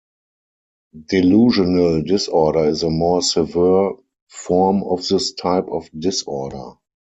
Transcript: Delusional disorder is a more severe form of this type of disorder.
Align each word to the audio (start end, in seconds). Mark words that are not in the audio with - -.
Delusional 1.09 2.01
disorder 2.01 2.63
is 2.69 2.81
a 2.81 2.89
more 2.89 3.21
severe 3.21 3.91
form 4.31 4.81
of 4.81 5.07
this 5.07 5.33
type 5.33 5.67
of 5.67 5.91
disorder. 5.95 6.71